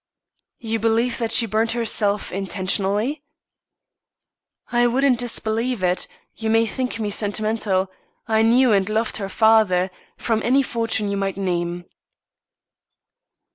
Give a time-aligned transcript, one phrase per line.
[0.57, 3.21] "You believe that she burnt herself intentionally?"
[4.71, 7.87] "I wouldn't disbelieve it you may think me sentimental;
[8.27, 11.85] I knew and loved her father for any fortune you might name."